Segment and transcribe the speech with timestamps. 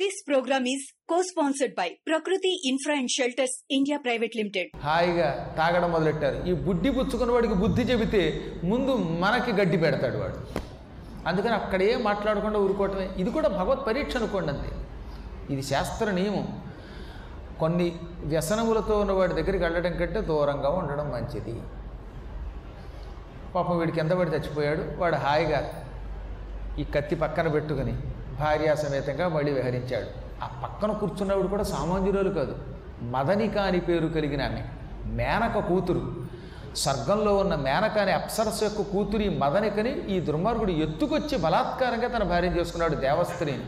[0.00, 5.90] This program is co sponsored by Prakruti infra and shelters India private limited హాయిగా తాగడం
[5.92, 6.38] మొదలెట్టారు.
[6.48, 8.22] ఈ బుడ్డి పుచ్చుకున్న వాడికి బుద్ధి చెబితే
[8.64, 10.38] ముందు మనకి గడ్డి పెడతాడు వాడు.
[11.28, 13.06] అందుకని అక్కడే మాట్లాడకుండా ఊరుకోవటమే.
[13.18, 14.72] ఇది కూడా భగవత్ పరీక్ష అనుకోండి అంతే.
[15.54, 16.48] ఇది శాస్త్ర నియమం.
[17.60, 17.96] కొన్ని
[18.32, 21.56] వ్యసనములతో ఉన్న వాడి దగ్గరికి వెళ్ళడం కంటే దూరంగా ఉండడం మంచిది.
[23.54, 24.84] పాపం వీడికి ఎంత పడి చచ్చిపోయాడు?
[24.96, 25.62] వాడు హాయిగా
[26.78, 27.96] ఈ కత్తి పక్కన పెట్టుకుని
[28.40, 30.06] భార్యాసమేతంగా మళ్ళీ విహరించాడు.
[30.44, 32.56] ఆ పక్కన కూర్చున్నవాడు కూడా సామాన్యురాలు కాదు.
[33.02, 34.64] మదనిక అని పేరు కలిగిన ఆమె.
[35.04, 36.34] మేనక కూతురు.
[36.76, 42.94] స్వర్గంలో ఉన్న మేనక అనే అప్సరస్ యొక్క కూతురి మదనికని ఈ దుర్మార్గుడు ఎత్తుకొచ్చి బలాత్కారంగా తన భార్యను చేసుకున్నాడు
[42.94, 43.64] దేవస్త్రీని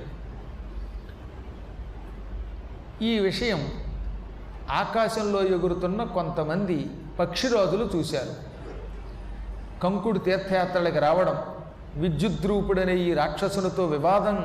[3.06, 3.68] ఈ విషయం
[4.70, 8.56] ఆకాశంలో ఎగురుతున్న కొంతమంది పక్షిరాజులు చూశారు.
[9.82, 11.38] కంకుడు తీర్థయాత్రలకు రావడం
[11.96, 14.36] విద్యుద్రూపుడనే ఈ రాక్షసునితో వివాదం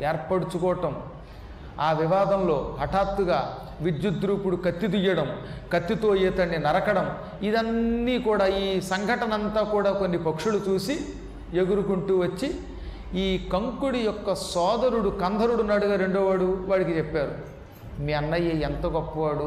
[0.00, 0.92] ఏర్పడుచుకోవటం.
[1.80, 3.38] ఆ వివాదంలో హఠాత్తుగా
[3.82, 5.28] విద్యుద్రూపుడు కత్తి దుయ్యడం
[5.72, 7.06] కత్తితో ఈతన్ని నరకడం
[7.42, 10.94] ఇదన్నీ కూడా ఈ సంఘటన అంతా కూడా కొన్ని పక్షులు చూసి
[11.54, 12.48] ఎగురుకుంటూ వచ్చి
[13.14, 17.34] ఈ కంకుడి యొక్క సోదరుడు కంధరుడు నాడుగా రెండోవాడు వాడికి చెప్పారు
[18.02, 19.46] మీ అన్నయ్య ఎంత గొప్పవాడు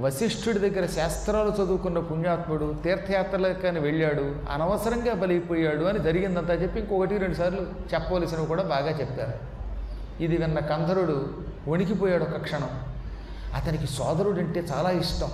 [0.00, 7.60] వశిష్ఠుడి దగ్గర శాస్త్రాలు చదువుకున్న పుణ్యాత్ముడు తీర్థయాత్రలకని వెళ్ళాడు అనవసరంగా బలిపోయాడు అని జరిగిందంతా చెప్పి ఇంకొకటి రెండు సార్లు
[7.94, 9.32] చెప్పవలసినవి కూడా బాగా చెప్పారు.
[10.22, 11.30] ఇది విన్న కంధరుడు
[11.68, 12.70] వణికిపోయాడు ఒక క్షణం.
[13.54, 15.30] అతనికి సోదరుడు అంటే చాలా ఇష్టం.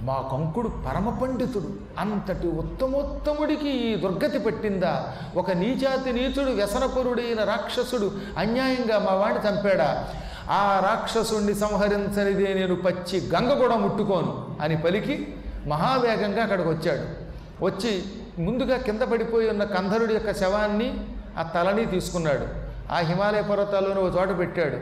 [0.00, 1.68] మా కంకుడు పరమ పండితుడు.
[1.98, 5.14] అంతటి ఉత్తమోత్తముడికి ఈ దుర్గతి పట్టిందా?
[5.36, 10.08] ఒక నీచాతి నీచుడు వ్యసనపరుడైన రాక్షసుడు అన్యాయంగా మా వాడిని చంపాడా?
[10.50, 15.34] ఆ రాక్షసుణ్ణి సంహరించనిదే నేను పచ్చి గంగ కూడా ముట్టుకోను అని పలికి
[15.66, 17.26] మహావేగంగా అక్కడికి వచ్చాడు
[17.64, 18.04] వచ్చి
[18.38, 21.04] ముందుగా కింద పడిపోయి ఉన్న కంధరుడి యొక్క శవాన్ని
[21.38, 22.46] ఆ తలని తీసుకున్నాడు.
[22.92, 24.76] ఆ హిమాలయ పర్వతాల్లోనే ఒక చోట పెట్టాడు.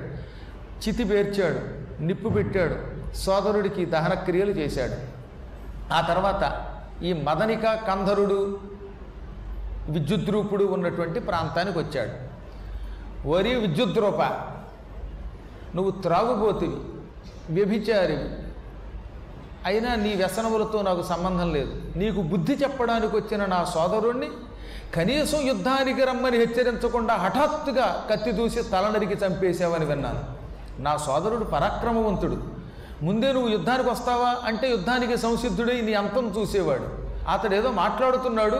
[0.84, 2.76] చితి పేర్చాడు నిప్పు పెట్టాడు
[3.16, 5.14] సోదరుడికి దహన క్రియలు చేశాడు.
[5.92, 6.66] ఆ తర్వాత
[7.02, 8.60] ఈ మదనిక కంధరుడు
[9.88, 12.34] విద్యుద్రూపుడు ఉన్నటువంటి ప్రాంతానికి వచ్చాడు
[13.28, 14.20] వరి విద్యుద్రూప
[15.74, 16.76] నువ్వు త్రాగుబోతివి
[17.50, 18.28] వ్యభిచారివి.
[19.64, 21.82] అయినా నీ వ్యసనములతో నాకు సంబంధం లేదు.
[21.96, 24.28] నీకు బుద్ధి చెప్పడానికి వచ్చిన నా సోదరుణ్ణి
[24.94, 30.20] కనీసం యుద్ధానికి రమ్మని హెచ్చరించకుండా హఠాత్తుగా కత్తి దూసి తల నరికి చంపేశావని విన్నాను.
[30.82, 32.42] నా సోదరుడు పరాక్రమవంతుడు.
[33.02, 34.36] ముందే నువ్వు యుద్ధానికి వస్తావా?
[34.44, 37.04] అంటే యుద్ధానికి సంసిద్ధుడై నీ అంతం చూసేవాడు.
[37.30, 38.56] అతడు ఏదో మాట్లాడుతున్నాడు.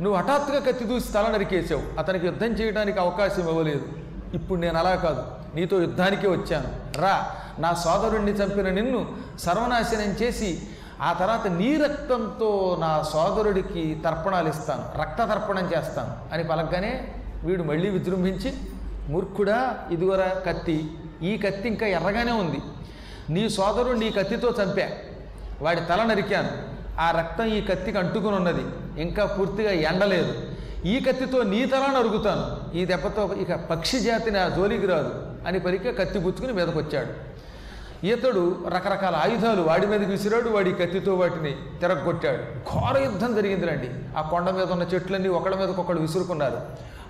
[0.00, 3.88] నువ్వు హఠాత్తుగా కత్తి దూసి తల నరికేసావు అతనికి యుద్ధం చేయడానికి అవకాశం ఇవ్వలేదు.
[4.34, 5.35] ఇప్పుడు నేను అలా కాదు.
[5.56, 7.00] నీతో యుద్ధానికి వచ్చాను.
[7.00, 10.62] రా నా సోదరుణ్ణి చంపిన నిన్ను సర్వనాశనం చేసి
[11.02, 15.00] ఆ తర్వాత నీ రక్తంతో నా సోదరుడికి తర్పణాలు ఇస్తాను.
[15.00, 16.34] రక్త తర్పణం చేస్తాను.
[16.34, 18.54] అని పలకగానే వీడు మళ్ళీ విజృంభించి
[19.08, 20.90] మూర్ఖుడా ఇదిగోరా కత్తి.
[21.22, 22.58] ఈ కత్తి ఇంకా ఎర్రగానే ఉంది.
[23.30, 24.88] నీ సోదరుడు నీ కత్తితో చంపా.
[25.62, 26.50] వాడి తల నరికాను.
[27.00, 28.64] ఆ రక్తం ఈ కత్తికి అంటుకుని ఉన్నది
[29.00, 30.34] ఇంకా పూర్తిగా ఎండలేదు.
[30.84, 35.25] ఈ కత్తితో నీ తల నరుగుతాను ఈ దెబ్బతో ఇక పక్షి జాతి నా జోలికి రాదు.
[35.46, 37.36] అని పలికే కత్తి పుచ్చుకుని మీదకొచ్చాడు.
[38.06, 38.42] వచ్చాడు
[38.74, 43.90] రకరకాల ఆయుధాలు వాడి మీదకి విసిరాడు వాడి కత్తితో వాటిని తిరగొట్టాడు ఘోర యుద్ధం జరిగిందిరండి.
[44.18, 46.58] ఆ కొండ మీద ఉన్న చెట్లన్నీ ఒకళ్ళ మీదకి ఒకళ్ళు విసురుకున్నారు.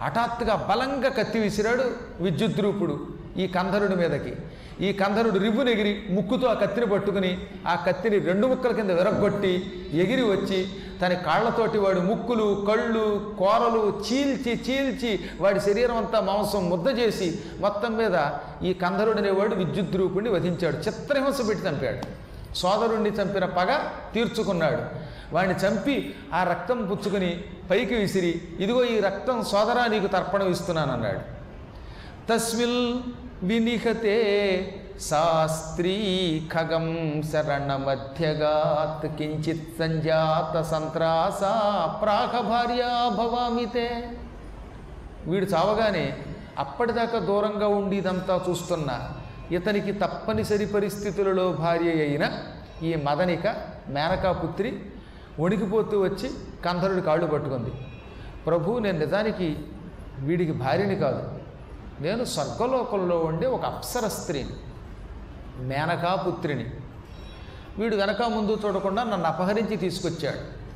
[0.02, 1.84] హఠాత్తుగా బలంగా కత్తి విసిరాడు
[2.22, 4.36] విద్యుద్రూపుడు ఈ కంధరుడి మీదకి.
[4.80, 9.52] ఈ కంధరుడు రివ్వును ఎగిరి ముక్కుతో ఆ కత్తిని పట్టుకుని ఆ కత్తిని రెండు ముక్కల కింద విరగొట్టి
[9.92, 10.68] ఎగిరి వచ్చి
[11.02, 17.96] తన కాళ్ళతోటి వాడు ముక్కులు కళ్ళు కూరలు చీల్చి చీల్చి వాడి శరీరం అంతా మాంసం ముద్ద చేసి మొత్తం
[17.96, 18.18] మీద
[18.62, 20.76] ఈ కంధరుడు అనేవాడు విద్యుద్రూపుణ్ణి వధించాడు.
[20.76, 22.26] చిత్రహింస పెట్టి చంపాడు.
[22.54, 23.78] సోదరుణ్ణి చంపిన పగ
[24.14, 24.82] తీర్చుకున్నాడు.
[25.34, 31.20] వాడిని చంపి ఆ రక్తం పుచ్చుకుని పైకి విసిరి ఇదిగో ఈ రక్తం సోదరా నీకు తర్పణం ఇస్తున్నానన్నాడు.
[32.32, 32.94] తస్మిల్
[33.42, 34.16] వినిహతే
[35.00, 35.94] శాస్త్రీ
[36.52, 36.86] ఖగం
[37.32, 41.40] శరణమధ్యగాత్ కించిత్ సంజాత సంత్రాస
[42.02, 44.10] ప్రాహ భార్యా భవామితే
[45.26, 46.16] వీడు చావగానే
[46.58, 49.10] అప్పటిదాకా దూరంగా ఉండి ఇదంతా చూస్తున్న
[49.54, 52.30] ఇతనికి తప్పనిసరి పరిస్థితులలో భార్య అయిన
[52.82, 53.46] ఈ మదనిక
[53.88, 54.80] మేనకాపుత్రి
[55.40, 56.30] వణికిపోతూ వచ్చి
[56.64, 57.72] కంధరుడి కాళ్ళు పట్టుకుంది.
[58.46, 59.56] ప్రభు నేను నిజానికి
[60.20, 61.22] వీడికి భార్యని కాదు.
[62.00, 64.56] నేను స్వర్గలోకంలో ఉండే ఒక అప్సర స్త్రీని.
[65.58, 66.70] మేనకాపుత్రిని.
[67.78, 70.66] వీడు వెనక ముందు చూడకుండా నన్ను అపహరించి తీసుకొచ్చాడు.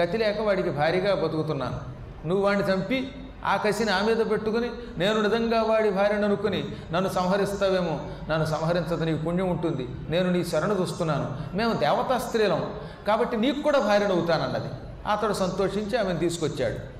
[0.00, 1.96] గతి లేక వాడికి భారీగా బతుకుతున్నాను.
[2.28, 3.12] నువ్వు వాడిని చంపి
[3.44, 8.00] ఆ కసిని ఆ మీద పెట్టుకుని నేను నిజంగా వాడి భార్యను అనుకుని నన్ను సంహరిస్తావేమో?
[8.30, 9.88] నన్ను సంహరించదు నీకు పుణ్యం ఉంటుంది.
[10.08, 11.56] నేను నీ శరణు చూస్తున్నాను.
[11.56, 12.74] మేము దేవతా స్త్రీలం.
[13.06, 14.68] కాబట్టి నీకు కూడా భార్యను అవుతానన్నది.
[15.12, 16.96] అతడు సంతోషించి ఆమెను తీసుకొచ్చాడు.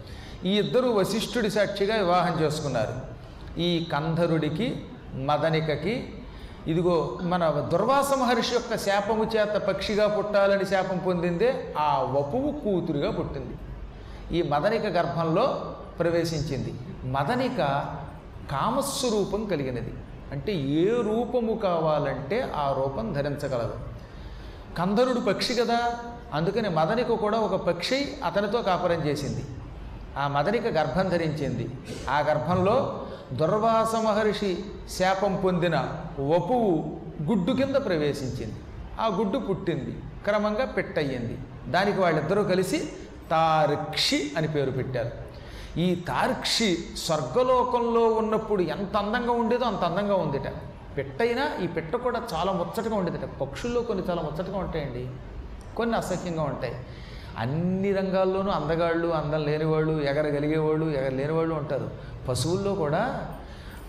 [0.47, 3.17] ఈ ఇద్దరు వశిష్ఠుడి సాక్షిగా వివాహం చేసుకున్నారు.
[3.61, 4.85] ఈ కంధరుడికి
[5.15, 6.16] మదనికకి
[6.67, 13.57] ఇదిగో మన దుర్వాస మహర్షి యొక్క శాపము చేత పక్షిగా పుట్టాలని శాపం పొందిందే ఆ వపువు కూతురుగా పుట్టింది.
[14.39, 16.75] ఈ మదనిక గర్భంలో ప్రవేశించింది.
[17.05, 17.57] మదనిక
[18.51, 19.95] కామస్వరూపం కలిగినది.
[20.33, 23.75] అంటే ఏ రూపము కావాలంటే ఆ రూపం ధరించగలదు.
[24.79, 25.95] కందరుడు పక్షి కదా
[26.35, 29.45] అందుకని మదనిక కూడా ఒక పక్షి అతనితో కాపురం చేసింది.
[30.19, 31.71] ఆ మదనిక గర్భం ధరించింది.
[32.11, 35.77] ఆ గర్భంలో దుర్వాస మహర్షి శాపం పొందిన
[36.21, 38.55] వపువు గుడ్డు కింద ప్రవేశించింది.
[39.01, 41.39] ఆ గుడ్డు పుట్టింది క్రమంగా పెట్టయ్యింది.
[41.69, 42.89] దానికి వాళ్ళిద్దరూ కలిసి
[43.31, 45.11] తార్క్షి అని పేరు పెట్టారు.
[45.81, 50.53] ఈ తార్క్షి స్వర్గలోకంలో ఉన్నప్పుడు ఎంత అందంగా ఉండేదో అంత అందంగా ఉందిట.
[50.97, 53.25] పెట్టైనా ఈ పెట్ట కూడా చాలా ముచ్చటగా ఉండేదిట.
[53.41, 55.11] పక్షుల్లో కొన్ని చాలా ముచ్చటగా ఉంటాయండి.
[55.77, 56.75] కొన్ని అసహ్యంగా ఉంటాయి.
[57.39, 61.91] అన్ని రంగాల్లోనూ అందగాళ్ళు అందం లేనివాళ్ళు ఎగరగలిగేవాళ్ళు ఎగర లేనివాళ్ళు ఉంటారు.
[62.29, 63.29] పశువుల్లో కూడా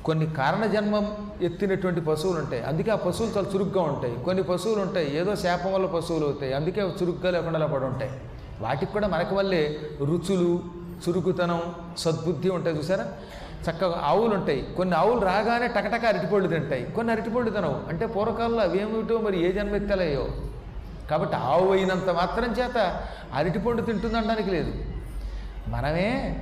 [0.05, 2.63] కొన్ని కారణ జన్మం ఎత్తినటువంటి పశువులు ఉంటాయి.
[2.63, 4.15] అందుకే ఆ పశువులు చాలా చురుగ్గా ఉంటాయి.
[4.25, 5.17] కొన్ని పశువులు ఉంటాయి.
[5.17, 6.53] ఏదో శాపం వల్ల పశువులు అవుతాయి.
[6.53, 8.11] అందుకే చురుగ్గా లేకుండా పడి ఉంటాయి.
[8.61, 10.59] వాటికి కూడా మనకి వల్లే రుచులు
[11.09, 11.61] చురుకుతనం
[11.97, 13.13] సద్బుద్ధి ఉంటాయి చూసారా?
[13.71, 14.67] చక్కగా ఆవులు ఉంటాయి.
[14.77, 16.83] కొన్ని ఆవులు రాగానే టకటక అరటిపళ్ళు తింటాయి.
[16.95, 17.89] కొన్ని అరటిపళ్ళు తినవు.
[17.89, 20.27] అంటే పూర్వకాలంలో అవేమిటో మరి ఏ జన్మ ఎత్తలేయో?
[21.09, 24.73] కాబట్టి ఆవు అయినంత మాత్రం చేత అరటిపండు తింటుందనడానికి లేదు.
[25.67, 26.39] మనమే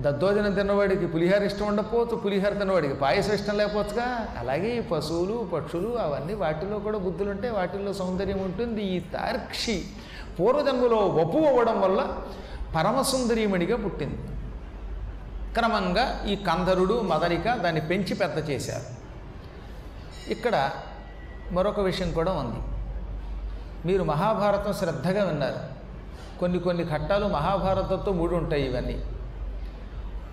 [0.00, 4.34] దద్దోజనం తిన్నవాడికి పులిహార ఇష్టం ఉండకపోవచ్చు పులిహార తిన్నవాడికి పాయసం ఇష్టం లేకపోవచ్చుగా.
[4.38, 8.82] అలాగే ఈ పశువులు పక్షులు అవన్నీ వాటిలో కూడా బుద్ధులు ఉంటాయి వాటిల్లో సౌందర్యం ఉంటుంది.
[8.82, 9.84] ఈ తార్క్షి
[10.40, 12.16] పూర్వజన్మలో వపు అవ్వడం వల్ల
[12.76, 14.18] పరమసుందరీమణిగా పుట్టింది.
[15.54, 19.00] క్రమంగా ఈ కందరుడు మదరిక దాన్ని పెంచి పెద్ద చేశారు.
[20.30, 20.70] ఇక్కడ
[21.52, 22.69] మరొక విషయం కూడా ఉంది.
[23.86, 25.80] మీరు మహాభారతం శ్రద్ధగా విన్నారు.
[26.40, 29.04] కొన్ని కొన్ని ఘట్టాలు మహాభారతంతో మూడు ఉంటాయి ఇవన్నీ.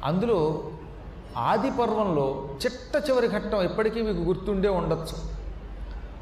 [0.06, 0.70] అందులో
[1.38, 5.38] ఆది పర్వంలో చిట్ట చివరి ఘట్టం ఎప్పటికీ మీకు గుర్తుండే ఉండొచ్చు.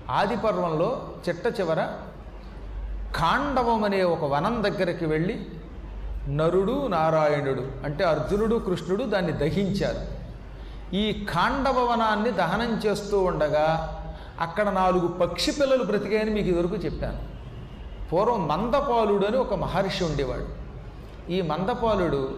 [0.10, 1.86] ఆది పర్వంలో చిట్ట చివర
[3.16, 5.45] ఖాండవం అనే ఒక వనం దగ్గరికి వెళ్ళి
[6.27, 10.16] నరుడు నారాయణుడు అంటే అర్జునుడు కృష్ణుడు దాన్ని దహించారు.
[10.95, 13.95] ఈ ఖాండవ వనాన్ని దహనం చేస్తూ ఉండగా
[14.40, 17.36] అక్కడ నాలుగు పక్షి పిల్లలు బ్రతికాయని మీకు ఇదివరకు చెప్పాను.
[18.10, 20.66] పూర్వం మందపాలుడు అని ఒక మహర్షి ఉండేవాడు.
[21.32, 22.38] ఈ మందపాలుడు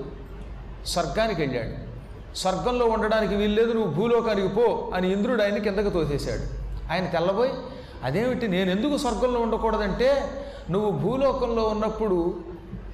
[0.86, 1.88] స్వర్గానికి వెళ్ళాడు.
[2.36, 6.68] స్వర్గంలో ఉండడానికి వీల్లేదు నువ్వు భూలోకానికి పో అని ఇంద్రుడు ఆయన కిందకు తోసేశాడు.
[6.94, 7.54] ఆయన తెల్లబోయి
[8.04, 10.32] అదేమిటి నేను ఎందుకు స్వర్గంలో ఉండకూడదంటే
[10.70, 12.42] నువ్వు భూలోకంలో ఉన్నప్పుడు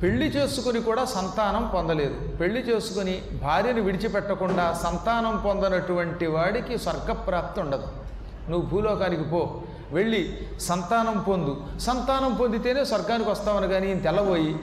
[0.01, 2.38] పెళ్ళి చేసుకుని కూడా సంతానం పొందలేదు.
[2.38, 7.88] పెళ్ళి చేసుకుని భార్యను విడిచిపెట్టకుండా సంతానం పొందనటువంటి వాడికి స్వర్గప్రాప్తి ఉండదు.
[8.49, 9.61] నువ్వు భూలోకానికి పో.
[9.91, 11.79] వెళ్ళి సంతానం పొందు.
[11.79, 14.59] సంతానం పొందితేనే స్వర్గానికి వస్తామని కానీ ఈయన తెల్లబోయి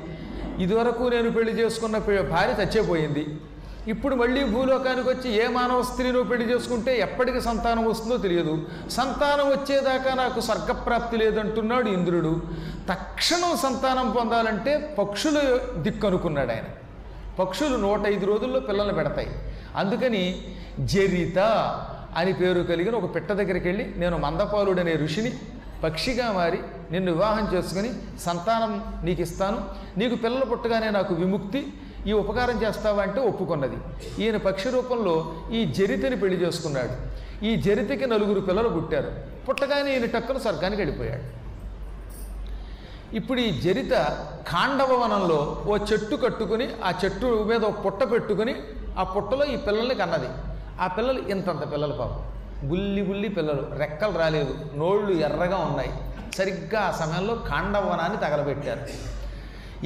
[0.58, 3.38] ఇదివరకు నేను పెళ్ళి చేసుకున్న భార్య చచ్చేపోయింది.
[3.88, 8.62] ఇప్పుడు మళ్ళీ భూలోకానికి వచ్చి ఏ మానవ స్త్రీను పెళ్ళి చేసుకుంటే ఎప్పటికి సంతానం వస్తుందో తెలియదు.
[8.90, 12.42] సంతానం వచ్చేదాకా నాకు స్వర్గప్రాప్తి లేదంటున్నాడు ఇంద్రుడు.
[12.88, 16.64] తక్షణం సంతానం పొందాలంటే పక్షులు దిక్కనుకున్నాడు ఆయన.
[17.38, 19.28] పక్షులు నూట ఐదు రోజుల్లో పిల్లలు పెడతాయి.
[19.76, 20.40] అందుకని
[20.80, 21.38] జరిత
[22.16, 25.32] అని పేరు కలిగిన ఒక పిట్ట దగ్గరికి వెళ్ళి నేను మందపాలుడనే ఋషిని
[25.84, 26.58] పక్షిగా మారి
[26.90, 27.90] నిన్ను వివాహం చేసుకుని
[28.20, 29.64] సంతానం నీకు ఇస్తాను
[29.98, 31.72] నీకు పిల్లలు పుట్టగానే నాకు విముక్తి
[32.06, 33.02] ఈ ఉపకారం చేస్తావా?
[33.02, 33.76] అంటే ఒప్పుకున్నది.
[34.22, 37.20] ఈయన పక్షి రూపంలో ఈ జరితని పెళ్ళి చేసుకున్నాడు.
[37.44, 39.12] ఈ జరితకి నలుగురు పిల్లలు పుట్టారు.
[39.48, 41.40] పుట్టగానే ఈయన టక్కును స్వర్గానికి వెళ్ళిపోయాడు.
[43.16, 43.90] ఇప్పుడు ఈ జరిత
[44.48, 48.54] కాండవ వనంలో ఓ చెట్టు కట్టుకుని ఆ చెట్టు మీద ఒక పుట్ట పెట్టుకుని
[48.98, 50.49] ఆ పుట్టలో ఈ పిల్లల్ని కన్నది.
[50.80, 52.22] ఆ పిల్లలు ఇంతంత పిల్లలు పాపం.
[52.68, 55.90] బుల్లి బుల్లి పిల్లలు రెక్కలు రాలేదు నోళ్ళు ఎర్రగా ఉన్నాయి.
[56.34, 58.80] సరిగ్గా ఆ సమయంలో కాండవనాన్ని తగలబెట్టారు.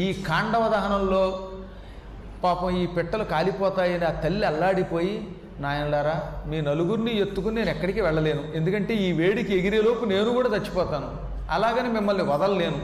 [0.01, 1.51] ఈ కాండవ దహనంలో
[2.45, 8.43] పాపం ఈ పిట్టలు కాలిపోతాయని ఆ తల్లి అల్లాడిపోయి నాయనలారా మీ నలుగురిని ఎత్తుకుని నేను ఎక్కడికి వెళ్ళలేను.
[8.55, 11.17] ఎందుకంటే ఈ వేడికి ఎగిరేలోపు నేను కూడా చచ్చిపోతాను.
[11.51, 12.79] అలాగని మిమ్మల్ని వదలలేను.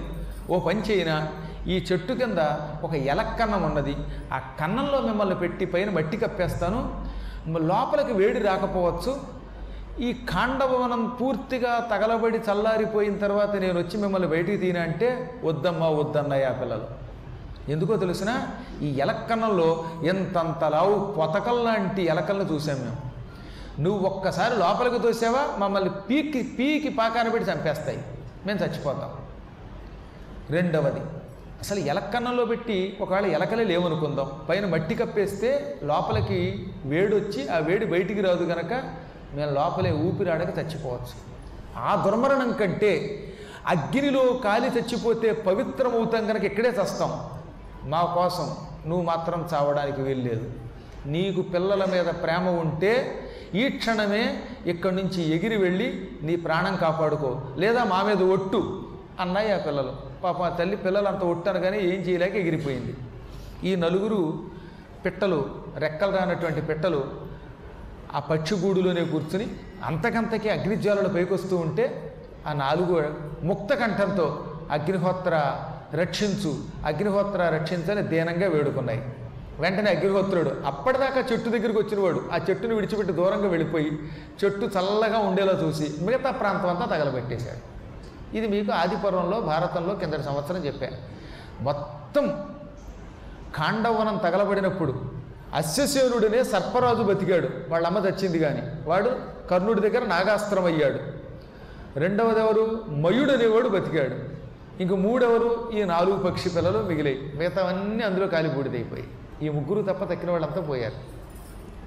[0.50, 1.28] ఓ పని చేయనా
[1.66, 2.38] ఈ చెట్టు కింద
[2.84, 3.96] ఒక ఎలక్కన్నం ఉన్నది.
[4.32, 7.06] ఆ కన్నంలో మిమ్మల్ని పెట్టి పైన మట్టి కప్పేస్తాను.
[7.48, 9.40] లోపలికి వేడి రాకపోవచ్చు.
[10.00, 16.52] ఈ కాండభవనం పూర్తిగా తగలబడి చల్లారిపోయిన తర్వాత నేను వచ్చి మిమ్మల్ని బయటికి తీనా అంటే వద్దమ్మా వద్దన్నయ్య ఆ
[16.52, 17.10] పిల్లలు.
[17.68, 18.46] ఎందుకో తెలిసిన
[18.82, 23.10] ఈ ఎలక్కన్నంలో ఎంతంత లావు పొతకల్లాంటి ఎలకలను చూసాం మేము.
[23.80, 25.56] నువ్వు ఒక్కసారి లోపలికి తోసావా?
[25.58, 28.02] మమ్మల్ని పీకి పీకి పాకాన పెట్టి చంపేస్తాయి.
[28.46, 29.10] మేము చచ్చిపోతాం.
[30.50, 31.00] రెండవది
[31.60, 38.44] అసలు ఎలక్కన్నంలో పెట్టి ఒకవేళ ఎలకలే లేవనుకుందాం పైన మట్టి కప్పేస్తే లోపలికి వేడొచ్చి ఆ వేడి బయటికి రాదు
[38.44, 38.72] కనుక
[39.34, 41.16] మేము లోపలే ఊపిరాడక చచ్చిపోవచ్చు.
[41.78, 42.92] ఆ దుర్మరణం కంటే
[43.68, 47.12] అగ్నిలో కాలి చచ్చిపోతే పవిత్రమవుతాం కనుక ఇక్కడే చస్తాం.
[47.84, 48.56] మా కోసం
[48.88, 50.50] నువ్వు మాత్రం చావడానికి వీల్లేదు.
[51.06, 53.20] నీకు పిల్లల మీద ప్రేమ ఉంటే
[53.54, 57.40] ఈ క్షణమే ఇక్కడి నుంచి ఎగిరి వెళ్ళి నీ ప్రాణం కాపాడుకో.
[57.56, 58.88] లేదా మా మీద ఒట్టు
[59.20, 60.09] అన్నాయి ఆ పిల్లలు.
[60.24, 62.96] పాపం ఆ తల్లి పిల్లలు అంత ఒట్టు కానీ ఏం చేయలేక ఎగిరిపోయింది.
[63.68, 64.42] ఈ నలుగురు
[65.04, 67.04] పిట్టలు రెక్కలు రానటువంటి పిట్టలు
[68.14, 69.46] ఆ పక్షిగూడులోనే కూర్చుని
[69.84, 72.14] అంతకంతకి అగ్నిజ్వాలలు పైకొస్తూ ఉంటే
[72.46, 73.04] ఆ నాలుగు
[73.46, 75.60] ముక్త కంఠంతో అగ్నిహోత్ర
[75.94, 79.02] రక్షించు అగ్నిహోత్ర రక్షించని దీనంగా వేడుకున్నాయి.
[79.60, 82.22] వెంటనే అగ్నిహోత్రుడు అప్పటిదాకా చెట్టు దగ్గరికి వచ్చినవాడు.
[82.32, 83.90] ఆ చెట్టును విడిచిపెట్టి దూరంగా వెళ్ళిపోయి
[84.44, 87.69] చెట్టు చల్లగా ఉండేలా చూసి మిగతా ప్రాంతం అంతా తగలబెట్టేశాడు.
[88.34, 90.96] ఇది మీకు ఆదిపర్వంలో భారతంలో కిందటి సంవత్సరం చెప్పాను.
[91.62, 92.44] మొత్తం
[93.54, 95.02] కాండవనం తగలబడినప్పుడు
[95.54, 97.48] అశ్వసేనుడినే సర్పరాజు బతికాడు.
[97.68, 98.62] వాళ్ళమ్మ తెచ్చింది చచ్చింది కానీ.
[98.84, 99.10] వాడు
[99.50, 100.98] కర్ణుడి దగ్గర నాగాస్త్రం అయ్యాడు.
[101.98, 104.40] రెండవది ఎవరు మయుడు అనేవాడు బతికాడు.
[104.82, 105.70] ఇంక మూడెవరు?
[105.74, 107.32] ఈ నాలుగు పక్షి పిల్లలు మిగిలాయి.
[107.36, 109.08] మిగతావన్నీ అందులో కాలిపూడిదైపోయి
[109.42, 111.20] ఈ ముగ్గురు తప్ప తక్కిన వాళ్ళంతా పోయారు.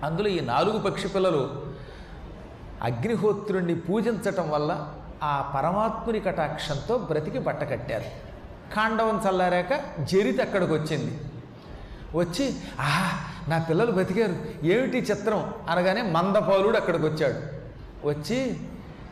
[0.06, 1.50] అందులో ఈ నాలుగు పక్షి పిల్లలు
[2.82, 8.04] అగ్నిహోత్రుణ్ణి పూజించటం వల్ల ఆ పరమాత్ముని కటాక్షంతో బ్రతికి బట్టకట్టారు
[8.76, 11.22] ఖాండవం చల్లారాక జరిత అక్కడికి వచ్చింది
[12.18, 15.54] వచ్చి ఆహా నా పిల్లలు బతికారు ఏమిటి చిత్రం?
[15.70, 17.64] అనగానే మందపాలుడు అక్కడికి వచ్చాడు
[18.08, 18.60] వచ్చి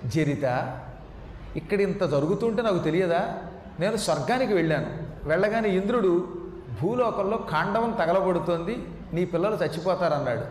[0.05, 0.77] జరిత
[1.55, 3.37] ఇక్కడ ఇంత జరుగుతుంటే నాకు తెలియదా?
[3.79, 4.87] నేను స్వర్గానికి వెళ్ళాను.
[5.23, 6.41] వెళ్ళగానే ఇంద్రుడు
[6.81, 8.87] భూలోకంలో కాండవం తగలబడుతోంది.
[9.13, 10.41] నీ పిల్లలు చచ్చిపోతారన్నాడు.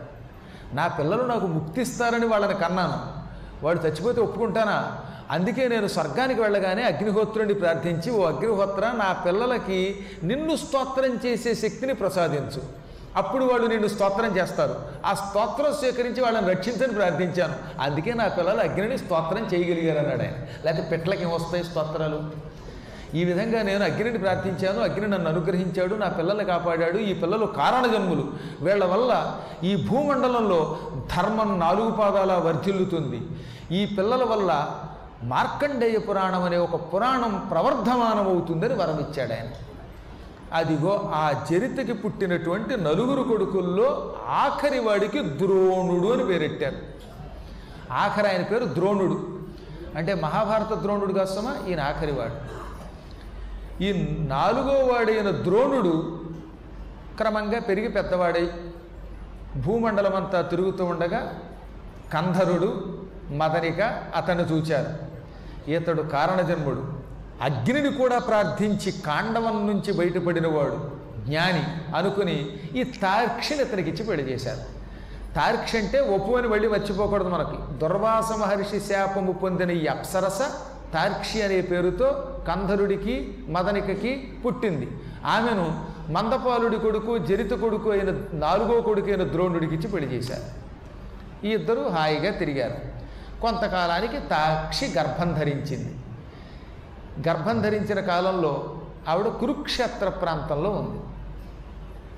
[0.75, 3.21] నా పిల్లలు నాకు ముక్తిస్తారని వాళ్ళని కన్నాను.
[3.65, 4.99] వాడు చచ్చిపోతే ఒప్పుకుంటానా?
[5.31, 12.81] అందుకే నేను స్వర్గానికి వెళ్ళగానే అగ్నిహోత్రుని ప్రార్థించి ఓ అగ్నిహోత్ర నా పిల్లలకి నిన్ను స్తోత్రం చేసే శక్తిని ప్రసాదించు.
[13.15, 14.75] అప్పుడు వాళ్ళు నిన్ను స్తోత్రం చేస్తారు.
[15.05, 17.81] ఆ స్తోత్రం స్వీకరించి వాళ్ళని రక్షించని ప్రార్థించాను.
[17.81, 20.65] అందుకే నా పిల్లలు అగ్నిని స్తోత్రం చేయగలిగారు అన్నాడు ఆయన.
[20.65, 22.21] లేకపోతే పిట్లకి వస్తాయి స్తోత్రాలు?
[23.13, 24.79] ఈ విధంగా నేను అగ్నిని ప్రార్థించాను.
[24.79, 26.97] అగ్ని నన్ను అనుగ్రహించాడు నా పిల్లల్ని కాపాడాడు.
[26.97, 28.27] ఈ పిల్లలు కారణజన్ములు.
[28.61, 30.77] వీళ్ళ వల్ల ఈ భూమండలంలో
[31.17, 33.21] ధర్మం నాలుగు పాదాల వర్ధిల్లుతుంది.
[33.77, 34.79] ఈ పిల్లల వల్ల
[35.23, 39.49] మార్కండేయ పురాణం అనే ఒక పురాణం ప్రవర్ధమానమవుతుందని వరమిచ్చాడు ఆయన.
[40.53, 46.75] అదిగో ఆ చరితకి పుట్టినటువంటి నలుగురు కొడుకుల్లో ఆఖరి వాడికి ద్రోణుడు అని పేరెట్టారు.
[47.91, 49.39] ఆఖరి ఆయన పేరు ద్రోణుడు.
[49.95, 52.61] అంటే మహాభారత ద్రోణుడు కాస్తమా ఈయన ఆఖరివాడు
[53.83, 56.21] ఈ నాలుగో వాడైన ద్రోణుడు
[57.17, 58.51] క్రమంగా పెరిగి పెద్దవాడై
[59.65, 61.39] భూమండలం అంతా తిరుగుతూ ఉండగా
[62.13, 62.97] కంధరుడు
[63.31, 63.81] మదనిక
[64.15, 65.10] అతన్ని చూచారు.
[65.67, 66.93] ఇతడు కారణజన్ముడు.
[67.41, 74.81] అగ్నిని కూడా ప్రార్థించి కాండవం నుంచి బయటపడినవాడు జ్ఞాని అనుకుని ఈ తార్క్షిని ఇతనికిచ్చి పెళ్ళి చేశారు.
[75.35, 77.77] తార్క్షి అంటే ఒప్పు అని మళ్ళీ మర్చిపోకూడదు మనకి.
[77.77, 80.39] దుర్వాస మహర్షి శాపము పొందిన ఈ అప్సరస
[80.93, 84.91] తార్క్షి అనే పేరుతో కంధరుడికి మదనికకి పుట్టింది.
[85.25, 90.61] ఆమెను మందపాలుడి కొడుకు జరిత కొడుకు అయిన నాలుగో కొడుకు అయిన ద్రోణుడికి ఇచ్చి పెళ్ళి చేశారు.
[91.45, 93.00] ఈ ఇద్దరు హాయిగా తిరిగారు.
[93.41, 95.95] కొంతకాలానికి తాక్షి గర్భం ధరించింది.
[97.29, 101.03] గర్భం ధరించిన కాలంలో ఆవిడ కురుక్షేత్ర ప్రాంతంలో ఉంది.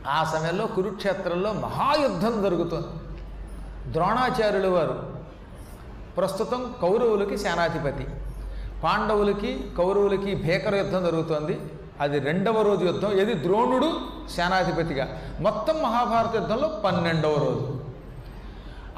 [0.07, 2.87] ఆ సమయంలో కురుక్షేత్రంలో మహాయుద్ధం జరుగుతుంది.
[3.93, 5.13] ద్రోణాచార్యుల వారు
[6.17, 8.07] ప్రస్తుతం కౌరవులకి సేనాధిపతి.
[8.83, 11.59] పాండవులకి కౌరవులకి భీకర యుద్ధం జరుగుతోంది.
[12.01, 13.19] అది రెండవ రోజు యుద్ధం.
[13.19, 13.99] ఏది ద్రోణుడు
[14.35, 15.21] సేనాధిపతిగా.
[15.39, 17.82] మొత్తం మహాభారత యుద్ధంలో పన్నెండవ రోజు.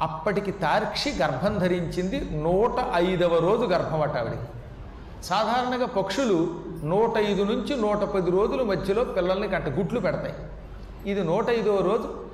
[0.00, 4.42] అప్పటికి తార్క్షి గర్భం ధరించింది నూట ఐదవ రోజు గర్భమట ఆవిడికి.
[5.24, 10.34] సాధారణంగా పక్షులు నూట ఐదు నుంచి నూట పది రోజుల మధ్యలో పిల్లల్ని కంట గుట్లు పెడతాయి.
[11.10, 12.26] ఇది నూట ఐదవ రోజు.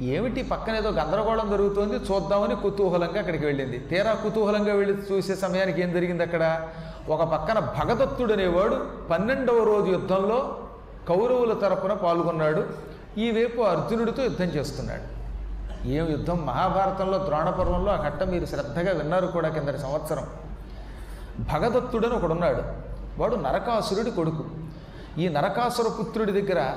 [0.00, 1.94] ఏమిటి పక్కన ఏదో గందరగోళం జరుగుతోంది?
[1.94, 3.78] చూద్దామని కుతూహలంగా అక్కడికి వెళ్ళింది.
[3.78, 6.68] తీరా కుతూహలంగా వెళ్ళి చూసే సమయానికి ఏం జరిగింది అక్కడ?
[7.08, 10.58] ఒక పక్కన భగదత్తుడు అనేవాడు పన్నెండవ రోజు యుద్ధంలో
[11.08, 12.64] కౌరవుల తరపున పాల్గొన్నాడు.
[13.18, 15.13] ఈ వైపు అర్జునుడితో యుద్ధం చేస్తున్నాడు.
[15.84, 20.26] ఏం యుద్ధం మహాభారతంలో ద్రోణపర్వంలో ఆ ఘట్టం మీరు శ్రద్ధగా విన్నారు కూడా కిందటి సంవత్సరం.
[21.38, 22.62] భగదత్తుడని ఒకడున్నాడు.
[23.20, 24.44] వాడు నరకాసురుడి కొడుకు.
[25.18, 26.74] ఈ నరకాసుర పుత్రుడి దగ్గర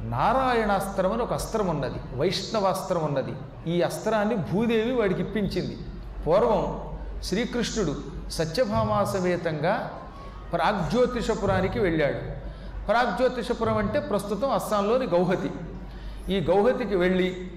[0.00, 1.98] నారాయణాస్త్రం అని ఒక అస్త్రం ఉన్నది.
[2.14, 3.32] వైష్ణవాస్త్రం ఉన్నది.
[3.66, 5.78] ఈ అస్త్రాన్ని భూదేవి వాడికి ఇప్పించింది.
[6.26, 6.82] పూర్వం
[7.22, 7.94] శ్రీకృష్ణుడు
[8.30, 9.90] సత్యభామా సమేతంగా
[10.52, 12.18] ప్రాగ్జ్యోతిషపురానికి వెళ్ళాడు.
[12.86, 15.50] ప్రాగ్జ్యోతిషపురం అంటే ప్రస్తుతం అస్సాంలోని గౌహతి.
[16.28, 17.50] ఈ గౌహతికి వెళ్ళి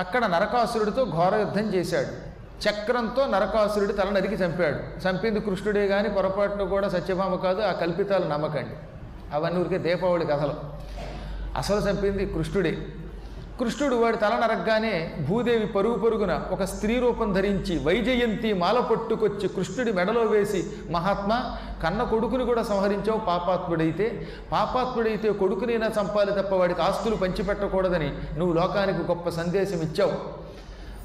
[0.00, 2.30] అక్కడ నరకాసురుడితో ఘోర యుద్ధం చేశాడు.
[2.68, 5.08] చక్రంతో నరకాసురుడి తల నరికి చంపాడు.
[5.08, 8.76] చంపింది కృష్ణుడే కానీ పొరపాటును కూడా సత్యభామ కాదు ఆ కల్పితాలు నమ్మకండి.
[9.34, 10.54] అవన్నీ ఊరికే దీపావళి కథలు.
[11.56, 12.86] అసలు చంపింది కృష్ణుడే.
[13.60, 19.92] కృష్ణుడు వాడి తల నరగ్గానే భూదేవి పరుగు పరుగున ఒక స్త్రీ రూపం ధరించి వైజయంతి మాల పట్టుకొచ్చి కృష్ణుడి
[19.92, 24.28] మెడలో వేసి మహాత్మా కన్న కొడుకుని కూడా సంహరించావు పాపాత్ముడైతే.
[24.52, 30.12] పాపాత్ముడైతే కొడుకునైనా చంపాలి తప్ప వాడికి ఆస్తులు పంచిపెట్టకూడదని నువ్వు లోకానికి గొప్ప సందేశం ఇచ్చావు.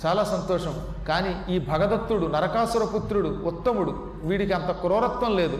[0.05, 0.87] చాలా సంతోషం.
[1.07, 5.57] కానీ ఈ భగదత్తుడు నరకాసుర పుత్రుడు ఉత్తముడు వీడికి అంత క్రూరత్వం లేదు.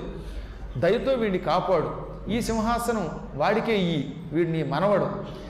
[0.78, 1.92] దయతో వీడిని కాపాడు.
[2.32, 4.16] ఈ సింహాసనం వాడికే ఇయ్యి.
[4.34, 5.45] వీడిని మనవడు.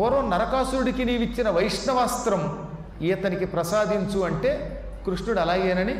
[0.00, 2.42] పూర్వం నరకాసురుడికి నీవిచ్చిన వైష్ణవాస్త్రం
[3.08, 4.50] ఈతనికి ప్రసాదించు అంటే
[5.06, 5.94] కృష్ణుడు అలాగేనని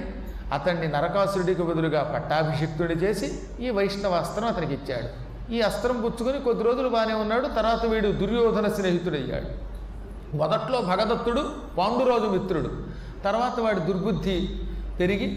[0.56, 3.28] అతన్ని నరకాసురుడికి బదులుగా పట్టాభిషిక్తుడి చేసి
[3.64, 5.08] ఈ వైష్ణవాస్త్రం అతనికి ఇచ్చాడు.
[5.54, 9.48] ఈ అస్త్రం పుచ్చుకొని కొద్ది రోజులు బాగానే ఉన్నాడు తర్వాత వీడు దుర్యోధన స్నేహితుడయ్యాడు.
[10.40, 11.44] మొదట్లో భగదత్తుడు
[11.78, 12.72] పాండురాజు మిత్రుడు.
[13.28, 14.36] తర్వాత వాడి దుర్బుద్ధి
[15.00, 15.30] పెరిగి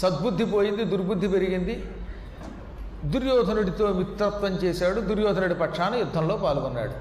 [0.00, 1.76] సద్బుద్ధి పోయింది దుర్బుద్ధి పెరిగింది.
[3.12, 6.96] దుర్యోధనుడితో మిత్రత్వం చేశాడు దుర్యోధనుడి పక్షాన యుద్ధంలో పాల్గొన్నాడు.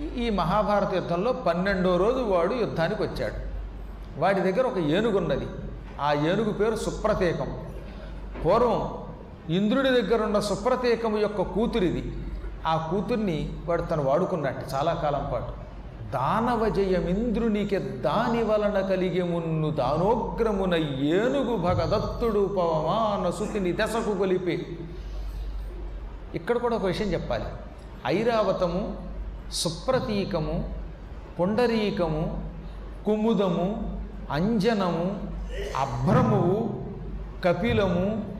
[0.00, 3.50] ఈ మహాభారత యుద్ధంలో పన్నెండో రోజు వాడు యుద్ధానికి వచ్చాడు.
[4.20, 5.46] వాడి దగ్గర ఒక ఏనుగు ఉన్నది.
[6.00, 7.60] ఆ ఏనుగు పేరు సుప్రతీకం.
[8.46, 8.90] పూర్వం
[9.54, 12.16] ఇంద్రుడి దగ్గర ఉన్న సుప్రతీకము యొక్క కూతురిది.
[12.66, 15.60] ఆ కూతుర్ని వాడు తను వాడుకున్నట్టు చాలా కాలం పాటు.
[16.10, 24.78] దానవజయమింద్రునికి దాని వలన కలిగి మున్ను దానోగ్రమున ఏనుగు భగదత్తుడు పవమాన సుతిని దశకు గొలిపి
[26.34, 27.44] ఇక్కడ కూడా ఒక విషయం చెప్పాలి.
[28.06, 29.09] ఐరావతము
[29.52, 30.74] సుప్రతీకము
[31.40, 32.44] పుండరీకము
[33.06, 33.98] కుముదము
[34.30, 35.20] అంజనము
[35.76, 36.84] అభ్రమువు
[37.44, 38.34] కపిలము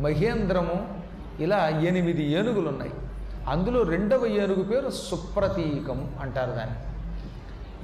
[0.00, 0.76] మహేంద్రము
[1.42, 2.92] ఇలా ఎనిమిది ఏనుగులు ఉన్నాయి
[3.48, 6.76] అందులో రెండవ ఏనుగు పేరు సుప్రతీకము అంటారు దాన్ని.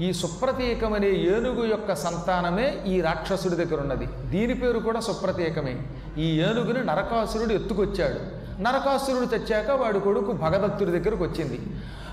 [0.05, 5.83] ఈ సుప్రతీకం అనే ఏనుగు యొక్క సంతానమే ఈ రాక్షసుడి దగ్గర ఉన్నది దీని పేరు కూడా సుప్రతీకమే.
[6.19, 8.41] ఈ ఏనుగుని నరకాసురుడు ఎత్తుకొచ్చాడు.
[8.63, 11.61] నరకాసురుడు తెచ్చాక వాడి కొడుకు భగదత్తుడి దగ్గరకు వచ్చింది.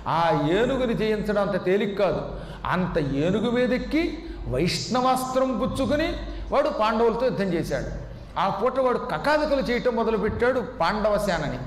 [0.07, 2.21] ఆ ఏనుగుని జయించడం అంత తేలిక కాదు.
[2.65, 6.13] అంత ఏనుగు మీదెక్కి వైష్ణవాస్త్రం పుచ్చుకుని
[6.51, 8.07] వాడు పాండవులతో యుద్ధం చేశాడు.
[8.39, 11.59] ఆ పూట వాడు కకావికలు చేయటం మొదలుపెట్టాడు పాండవసేనని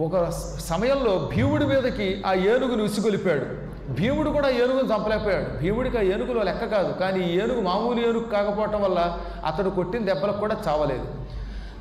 [0.00, 3.66] ఒక సమయంలో భీముడి మీదకి ఆ ఏనుగును విసుగొలిపాడు.
[3.92, 5.58] భీముడు కూడా ఏనుగును చంపలేకపోయాడు.
[5.58, 6.92] భీముడికి ఆ ఏనుగులో లెక్క కాదు.
[6.92, 11.04] కానీ ఏనుగు మామూలు ఏనుగు కాకపోవటం వల్ల అతడు కొట్టిన దెబ్బలకు కూడా చావలేదు.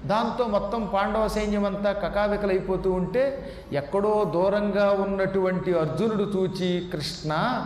[0.06, 7.66] దాంతో మొత్తం పాండవ సైన్యం అంతా కకావికలైపోతూ ఉంటే ఎక్కడో దూరంగా ఉన్నటువంటి అర్జునుడు చూచి కృష్ణ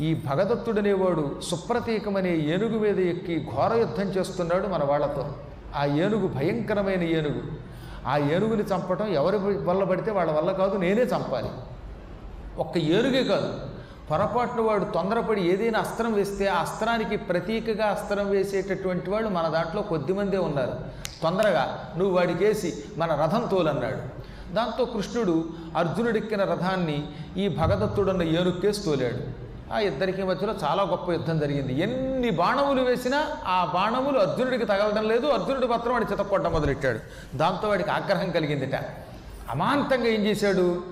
[0.00, 5.32] ఈ భగదత్తుడనేవాడు సుప్రతీకమనే ఏనుగు మీద ఎక్కి ఘోర యుద్ధం చేస్తున్నాడు మన వాళ్ళతో.
[5.76, 7.42] ఆ ఏనుగు భయంకరమైన ఏనుగు.
[8.06, 11.50] ఆ ఏనుగుని చంపటం ఎవరి వల్ల పడితే వాళ్ళ వల్ల కాదు నేనే చంపాలి.
[12.58, 13.60] ఒక్క ఏనుగే కాదు.
[14.10, 20.38] పొరపాటున వాడు తొందరపడి ఏదైనా అస్త్రం వేస్తే ఆ అస్త్రానికి ప్రతీకగా అస్త్రం వేసేటటువంటి వాళ్ళు మన దాంట్లో కొద్దిమందే
[20.38, 21.07] ఉన్నారు.
[21.22, 24.18] తొందరగా నువ్వు వాడికేసి మన రథం తోలన్నాడు.
[24.54, 29.48] దాంతో కృష్ణుడు అర్జునుడెక్కిన రథాన్ని ఈ భగదత్తుడన్న ఏనుక్కేసి తోలాడు.
[29.74, 31.80] ఆ ఇద్దరికి మధ్యలో చాలా గొప్ప యుద్ధం జరిగింది.
[31.80, 36.98] ఎన్ని బాణములు వేసినా ఆ బాణములు అర్జునుడికి తగలడం లేదు అర్జునుడి మాత్రం వాడి చితక్కొట్టడం మొదలెట్టాడు.
[37.36, 38.74] దాంతో వాడికి ఆగ్రహం కలిగిందిట.
[39.50, 40.82] అమాంతంగా ఏం చేశాడు?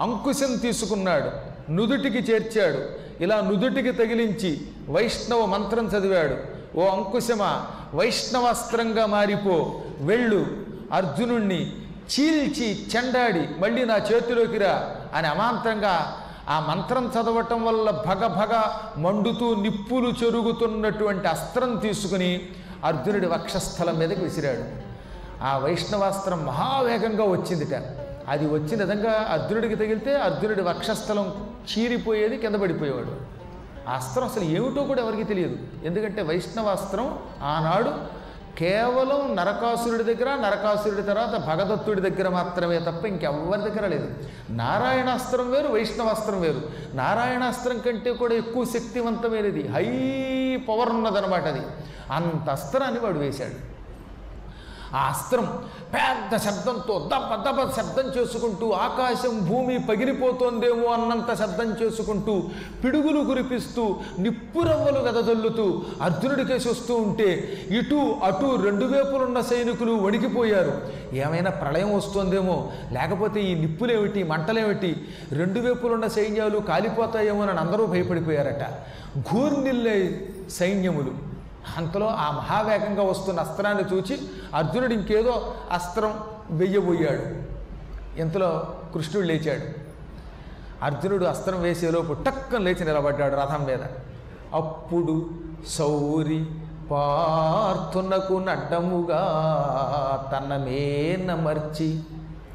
[0.00, 1.30] అంకుశం తీసుకున్నాడు.
[1.70, 3.08] నుదుటికి చేర్చాడు.
[3.22, 6.36] ఇలా నుదుటికి తగిలించి వైష్ణవ మంత్రం చదివాడు.
[6.78, 9.80] ఓ అంకుశమా వైష్ణవాస్త్రంగా మారిపో.
[10.00, 10.46] వెళ్ళు.
[10.92, 11.72] అర్జునుణ్ణి
[12.08, 16.16] చీల్చి చెండాడి మళ్ళీ నా చేతిలోకి రా అని అమాంతంగా
[16.48, 18.62] ఆ మంత్రం చదవటం వల్ల భగ భగ
[18.96, 22.40] మండుతూ నిప్పులు చెరుగుతున్నటువంటి అస్త్రం తీసుకుని
[22.84, 24.88] అర్జునుడి వక్షస్థలం మీదకి విసిరాడు.
[25.44, 27.74] ఆ వైష్ణవాస్త్రం మహావేగంగా వచ్చిందిట.
[28.28, 33.38] అది వచ్చిన విధంగా అర్జునుడికి తగిలితే అర్జునుడి వక్షస్థలం చీరిపోయేది కింద పడిపోయేవాడు.
[33.90, 35.56] ఆ అస్త్రం అసలు ఏమిటో కూడా ఎవరికి తెలియదు.
[35.84, 38.17] ఎందుకంటే వైష్ణవాస్త్రం ఆనాడు
[38.58, 44.08] కేవలం నరకాసురుడి దగ్గర నరకాసురుడి తర్వాత భగదత్తుడి దగ్గర మాత్రమే తప్ప ఇంకెవ్వరి దగ్గర లేదు.
[44.50, 46.60] నారాయణాస్త్రం వేరు వైష్ణవాస్త్రం వేరు.
[46.94, 49.84] నారాయణాస్త్రం కంటే కూడా ఎక్కువ శక్తివంతమైనది హై
[50.68, 51.60] పవర్ ఉన్నదనమాట అది.
[52.10, 53.77] అంత అస్త్రాన్ని వాడు వేశాడు.
[54.94, 55.62] ఆ అస్త్రం
[55.94, 62.42] పెద్ద శబ్దంతో దబ్బ దబ్బ శబ్దం చేసుకుంటూ ఆకాశం భూమి పగిలిపోతోందేమో అన్నంత శబ్దం చేసుకుంటూ
[62.84, 70.82] పిడుగులు కురిపిస్తూ నిప్పురవ్వలు వెదజల్లుతూ అర్జునుడి కేసి వస్తూ ఉంటే ఇటు అటు రెండు వేపులున్న సైనికులు వణికిపోయారు.
[71.12, 72.72] ఏమైనా ప్రళయం వస్తోందేమో?
[72.92, 75.08] లేకపోతే ఈ నిప్పులేమిటి మంటలేమిటి?
[75.32, 78.64] రెండు వైపులున్న సైన్యాలు కాలిపోతాయేమో అని అందరూ భయపడిపోయారట.
[79.18, 81.27] ఘూర్నిల్లే సైన్యములు.
[81.76, 86.14] అంతలో ఆ మహావేగంగా వస్తున్న అస్త్రాన్ని చూచి అర్జునుడు ఇంకేదో అస్త్రం
[86.50, 87.22] వెయ్యబోయాడు.
[88.20, 89.62] ఇంతలో కృష్ణుడు లేచాడు.
[90.84, 93.80] అర్జునుడు అస్త్రం వేసేలోపు టక్కన లేచి నిలబడ్డాడు రథం మీద.
[94.54, 95.30] అప్పుడు
[95.68, 96.46] సౌరి
[96.90, 99.22] పార్థునకు నడ్డముగా
[100.32, 102.02] తన మేన మర్చి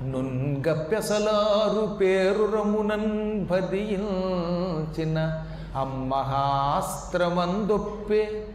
[0.01, 5.41] నున్గప్యసలారు పేరు రమునన్ భదించిన
[5.77, 8.52] అమ్మహాస్త్రమందొప్పే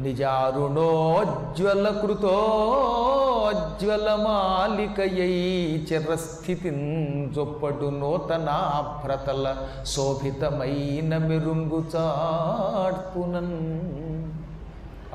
[0.00, 13.80] నిజారుణోజ్వల కృతోజ్వల మాలికయై చిరస్థితిన్ జొప్పడు నూతనాభ్రతల శోభితమైన మెరుంగు చాడ్పునన్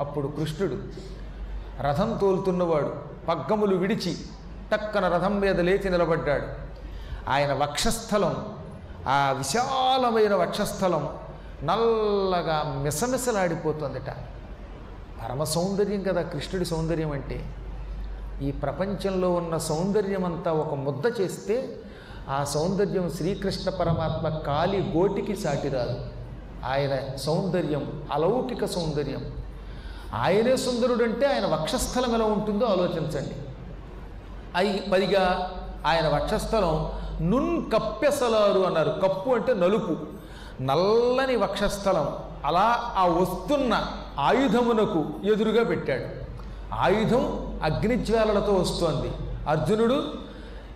[0.00, 0.78] అప్పుడు కృష్ణుడు
[1.80, 2.92] రథం తోలుతున్నవాడు
[3.28, 4.16] పగ్గములు విడిచి
[4.72, 6.46] టక్కన రథం మీద లేచి నిలబడ్డాడు.
[7.30, 8.36] ఆయన వక్షస్థలం
[9.08, 11.08] ఆ విశాలమైన వక్షస్థలం
[11.64, 14.10] నల్లగా మిసమిసలాడిపోతుందిట.
[15.22, 17.54] పరమ సౌందర్యం కదా కృష్ణుడి సౌందర్యం అంటే.
[18.42, 21.76] ఈ ప్రపంచంలో ఉన్న సౌందర్యం అంతా ఒక ముద్ద చేస్తే
[22.28, 26.00] ఆ సౌందర్యం శ్రీకృష్ణ పరమాత్మ కాలి గోటికి సాటిరాదు
[26.66, 29.30] ఆయన సౌందర్యం అలౌకిక సౌందర్యం.
[30.14, 33.34] ఆయనే సుందరుడు అంటే ఆయన వక్షస్థలం ఎలా ఉంటుందో ఆలోచించండి.
[34.56, 35.50] అయి పదిగా
[35.86, 36.92] ఆయన వక్షస్థలం
[37.30, 38.90] నున్ కప్పెసలారు అన్నారు.
[38.90, 39.96] కప్పు అంటే నలుపు.
[40.62, 42.16] నల్లని వక్షస్థలం.
[42.44, 43.86] అలా ఆ వస్తున్న
[44.18, 46.32] ఆయుధమునకు ఎదురుగా పెట్టాడు.
[46.74, 49.10] ఆయుధం అగ్నిజ్వాలలతో వస్తోంది.
[49.48, 50.12] అర్జునుడు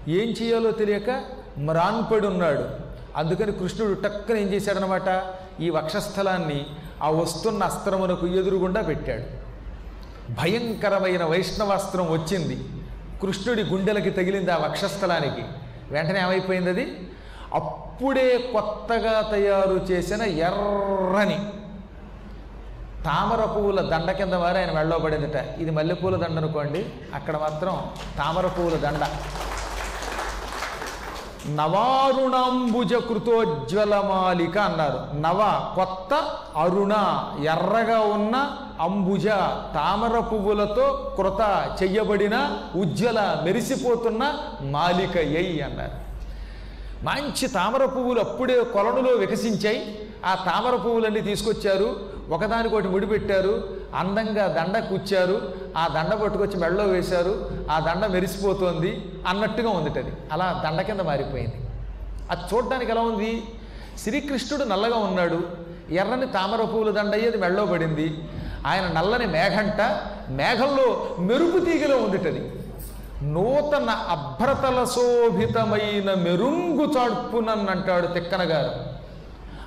[0.09, 1.23] ఏం చేయాలో తెలియక
[1.59, 2.65] మ్రాన్పడి ఉన్నాడు
[3.17, 5.23] అందుకని కృష్ణుడు టక్కన ఏం చేశాడనమాట
[5.61, 6.67] ఈ వక్షస్థలాన్ని
[7.03, 9.47] ఆ వస్తున్న అస్త్రమునకు ఎదురుగుండా పెట్టాడు.
[10.33, 12.69] భయంకరమైన వైష్ణవాస్త్రం వచ్చింది.
[13.23, 15.43] కృష్ణుడి గుండెలకి తగిలింది ఆ వక్షస్థలానికి.
[15.91, 17.11] వెంటనే ఏమైపోయింది అది?
[17.55, 21.39] అప్పుడే కొత్తగా తయారు చేసిన ఎర్రని
[23.07, 27.83] తామర పువ్వుల దండ కింద వారు ఆయన వెళ్ళబడిందిట ఇది మల్లెపూల దండ అనుకోండి అక్కడ మాత్రం
[28.19, 29.05] తామర పువ్వుల దండ.
[31.55, 35.17] నవారుణాంబుజ కృతోజ్వలమాలిక అన్నారు.
[35.17, 36.15] నవ కొత్త
[36.57, 36.95] అరుణ
[37.43, 39.27] ఎర్రగా ఉన్న అంబుజ
[39.75, 46.07] తామర పువ్వులతో కృత చెయ్యబడిన ఉజ్వల మెరిసిపోతున్న మాలిక ఎయ్ అన్నారు.
[47.05, 49.99] మంచి తామర పువ్వులు అప్పుడే కొలనులో వికసించాయి.
[50.27, 52.16] ఆ తామర పువ్వులన్నీ తీసుకొచ్చారు.
[52.31, 59.99] ఒకదానికొకటి ముడిపెట్టారు అందంగా దండ కూర్చారు ఆ దండ పట్టుకొచ్చి మెడలో వేశారు ఆ దండ మెరిసిపోతోంది అన్నట్టుగా ఉందిట
[59.99, 61.57] అది అలా దండ కింద మారిపోయింది.
[62.31, 63.43] అది చూడడానికి ఎలా ఉంది?
[63.99, 65.43] శ్రీకృష్ణుడు నల్లగా ఉన్నాడు
[65.91, 68.19] ఎర్రని తామర పువ్వుల దండ అయ్యేది మెడలో పడింది.
[68.67, 69.81] ఆయన నల్లని మేఘంట
[70.31, 72.53] మేఘంలో మెరుపు తీగలో ఉందిటది.
[73.23, 78.86] నూతన అభ్రతల శోభితమైన మెరుంగు చాడ్పునన్నంటాడు తిక్కన గారు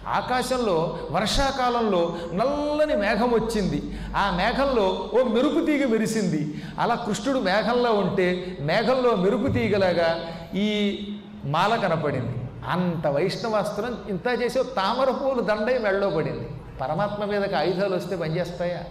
[0.08, 4.00] ఆకాశంలో వర్షాకాలంలో నల్లని మేఘం వచ్చింది.
[4.18, 6.62] ఆ మేఘంలో ఓ మెరుపు తీగ మెరిసింది.
[6.80, 10.98] అలా కృష్ణుడు మేఘంలో ఉంటే మేఘంలో మెరుపు తీగలాగా ఈ
[11.46, 12.38] మాల కనపడింది.
[12.68, 16.50] అంత వైష్ణవాస్త్రం ఇంత చేసే తామర పూలు దండై మెళ్ళో పడింది.
[16.82, 18.84] పరమాత్మ మీదకి ఆయుధాలు వస్తే పనిచేస్తాయా?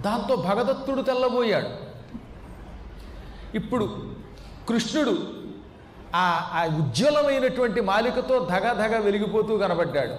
[0.00, 1.90] దాంతో భగదత్తుడు తెల్లబోయాడు.
[3.56, 3.98] ఇప్పుడు
[4.68, 5.39] కృష్ణుడు
[6.14, 10.14] ఆ ఆ ఉజ్వలమైనటువంటి మాలికతో ధగ ధగ వెలిగిపోతూ కనబడ్డాడు.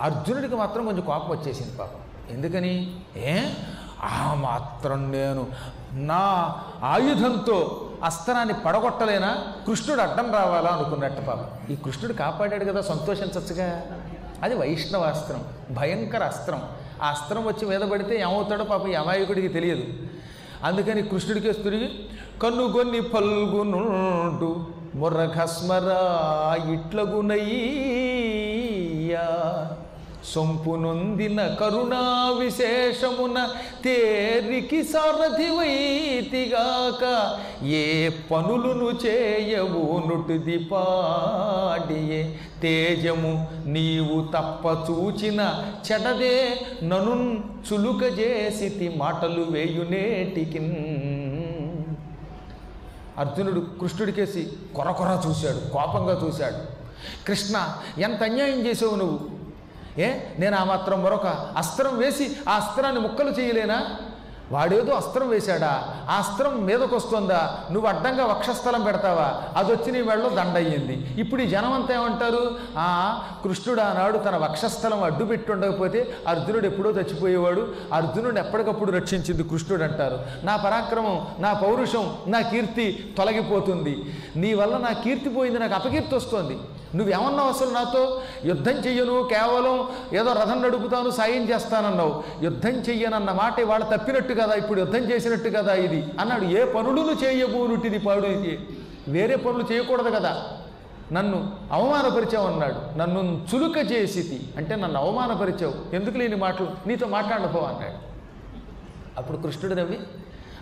[0.00, 2.00] అర్జునుడికి మాత్రం కొంచెం కోపం వచ్చేసింది పాపం.
[2.30, 2.96] ఎందుకని?
[3.16, 3.48] ఏ?
[4.02, 5.46] ఆ మాత్రం నేను
[5.92, 9.36] నా ఆయుధంతో అస్త్రాన్ని పడగొట్టలేనా?
[9.66, 11.72] కృష్ణుడు అడ్డం రావాలా అనుకున్నట్టు పాపం.
[11.72, 13.82] ఈ కృష్ణుడు కాపాడాడు కదా సంతోషించచ్చుగా
[14.42, 16.62] అది వైష్ణవాస్త్రం భయంకర అస్త్రం.
[17.02, 19.84] ఆ అస్త్రం వచ్చి మీద పడితే ఏమవుతాడో పాపం యమాయకుడికి తెలియదు.
[20.64, 22.08] అందుకని కృష్ణుడికి తిరిగి
[22.42, 24.66] కన్నుగొన్ని పల్గునుండు
[24.96, 26.02] మురఘస్మరా
[26.72, 27.46] ఇట్లగునయ్యా
[30.32, 32.04] సొంపునొందిన కరుణా
[32.38, 33.38] విశేషమున
[33.84, 35.42] తేరికి సారథివైతిగాక.
[37.64, 37.82] ఏ
[38.30, 42.20] పనులును చేయవు నుటిది పాడియే
[42.62, 43.34] తేజము
[43.66, 45.40] నీవు తప్ప చూచిన
[45.86, 46.36] చెడదే
[46.82, 47.14] నను
[47.66, 50.74] చులుక చేసి మాటలు వేయునేటికిన్.
[53.18, 56.76] అర్జునుడు కృష్ణుడికేసి కొర చూశాడు కోపంగా చూశాడు.
[57.26, 59.20] కృష్ణ ఎంత అన్యాయం చేసావు నువ్వు?
[60.00, 61.26] ఏ నేను ఆ మాత్రం మరొక
[61.56, 63.86] అస్త్రం వేసి ఆ అస్త్రాన్ని ముక్కలు చేయలేనా?
[64.52, 65.84] వాడేదో అస్త్రం వేశాడా?
[66.10, 69.42] ఆ అస్త్రం మీదకు వస్తుందా నువ్వు అడ్డంగా వక్షస్థలం పెడతావా?
[69.56, 71.20] అది వచ్చి నీ వెళ్ళ దండయ్యింది.
[71.20, 72.50] ఇప్పుడు ఈ జనం అంతా ఏమంటారు?
[72.78, 77.68] ఆ కృష్ణుడు ఆనాడు తన వక్షస్థలం అడ్డు పెట్టి ఉండకపోతే అర్జునుడు ఎప్పుడో చచ్చిపోయేవాడు.
[77.92, 80.18] అర్జునుడు ఎప్పటికప్పుడు రక్షించింది కృష్ణుడు అంటారు.
[80.42, 84.14] నా పరాక్రమం నా పౌరుషం నా కీర్తి తొలగిపోతుంది.
[84.36, 86.58] నీ వల్ల నా కీర్తి పోయింది నాకు అపకీర్తి వస్తుంది
[86.94, 88.22] నువ్వేమన్నావు అసలు నాతో?
[88.44, 92.22] యుద్ధం చెయ్యను కేవలం ఏదో రథం నడుపుతాను సాయం చేస్తానన్నావు.
[92.42, 96.04] యుద్ధం చెయ్యనన్న మాట ఇవాళ తప్పినట్టు కదా ఇప్పుడు యుద్ధం చేసినట్టు కదా ఇది?
[96.20, 96.44] అన్నాడు.
[96.44, 98.68] ఏ పనులను చేయబోనుటిది పాడు ఇది?
[99.08, 100.42] వేరే పనులు చేయకూడదు కదా.
[101.12, 102.98] నన్ను అవమానపరిచావు అన్నాడు.
[102.98, 105.94] నన్ను చులుక చేసితి అంటే నన్ను అవమానపరిచావు.
[105.94, 106.68] ఎందుకు లేని మాటలు?
[106.86, 108.06] నీతో మాట్లాడపో అన్నాడు.
[109.18, 109.98] అప్పుడు కృష్ణుడు నవ్వి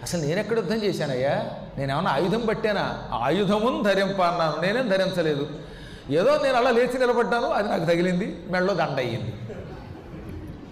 [0.03, 1.51] అసలు నేనెక్కడ యుద్ధం చేశానయ్యా?
[1.79, 3.03] నేనేమన్నా ఆయుధం పట్టానా?
[3.13, 4.67] ఆయుధమును ధరింప అన్నాను.
[4.67, 5.49] నేనేం ధరించలేదు.
[6.11, 9.33] ఏదో నేను అలా లేచి నిలబడ్డాను అది నాకు తగిలింది మెడలో దండ అయ్యింది.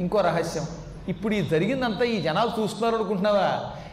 [0.01, 0.67] ఇంకో రహస్యం
[1.09, 3.47] ఇప్పుడు ఈ జరిగిందంతా ఈ జనాలు చూస్తున్నారు అనుకుంటున్నావా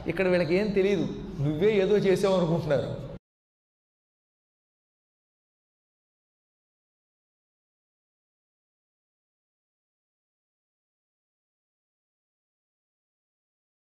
[0.08, 1.06] ఇక్కడ వీళ్ళకి ఏం తెలియదు
[1.40, 3.09] నువ్వే ఏదో చేసావు అనుకుంటున్నారు.